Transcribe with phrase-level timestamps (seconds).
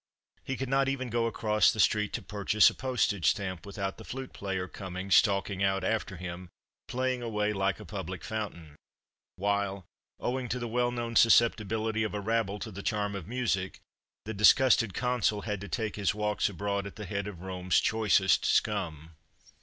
[0.43, 4.03] He could not even go across the street to purchase a postage stamp without the
[4.03, 6.49] flute player coming stalking out after him,
[6.87, 8.75] playing away like a public fountain;
[9.35, 9.85] while,
[10.19, 13.79] owing to the well known susceptibility of a rabble to the charm of music,
[14.25, 18.43] the disgusted Consul had to take his walks abroad at the head of Rome's choicest
[18.43, 19.15] scum.